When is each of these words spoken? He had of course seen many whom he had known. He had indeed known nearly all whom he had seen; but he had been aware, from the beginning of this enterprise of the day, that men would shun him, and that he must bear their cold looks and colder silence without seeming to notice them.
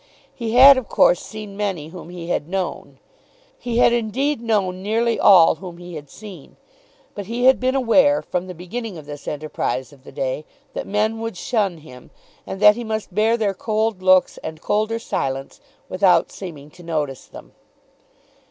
He 0.33 0.53
had 0.55 0.77
of 0.79 0.87
course 0.89 1.19
seen 1.19 1.55
many 1.55 1.89
whom 1.89 2.09
he 2.09 2.29
had 2.29 2.49
known. 2.49 2.97
He 3.59 3.77
had 3.77 3.93
indeed 3.93 4.41
known 4.41 4.81
nearly 4.81 5.19
all 5.19 5.53
whom 5.61 5.77
he 5.77 5.93
had 5.93 6.09
seen; 6.09 6.57
but 7.13 7.27
he 7.27 7.45
had 7.45 7.59
been 7.59 7.75
aware, 7.75 8.23
from 8.23 8.47
the 8.47 8.55
beginning 8.55 8.97
of 8.97 9.05
this 9.05 9.27
enterprise 9.27 9.93
of 9.93 10.03
the 10.03 10.11
day, 10.11 10.43
that 10.73 10.87
men 10.87 11.19
would 11.19 11.37
shun 11.37 11.77
him, 11.77 12.09
and 12.47 12.59
that 12.59 12.75
he 12.75 12.83
must 12.83 13.13
bear 13.13 13.37
their 13.37 13.53
cold 13.53 14.01
looks 14.01 14.39
and 14.39 14.59
colder 14.59 14.97
silence 14.97 15.61
without 15.87 16.31
seeming 16.31 16.71
to 16.71 16.81
notice 16.81 17.25
them. 17.25 17.51